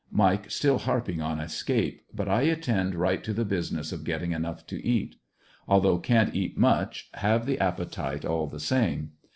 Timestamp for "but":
2.11-2.27